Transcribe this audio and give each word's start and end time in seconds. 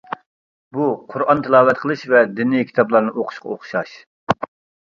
بۇ 0.77 0.85
قۇرئان 1.11 1.43
تىلاۋەت 1.47 1.81
قىلىش 1.83 2.05
ۋە 2.13 2.23
دىنىي 2.39 2.67
كىتابلارنى 2.71 3.15
ئوقۇشقا 3.17 3.53
ئوخشاش. 3.57 3.93